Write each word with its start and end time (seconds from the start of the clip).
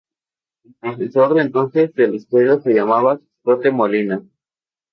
El 0.65 0.73
profesor 0.79 1.35
de 1.35 1.43
entonces 1.43 1.91
en 1.95 2.09
la 2.09 2.17
escuela 2.17 2.59
se 2.59 2.73
llamaba 2.73 3.21
Cote 3.43 3.69
Molina. 3.69 4.23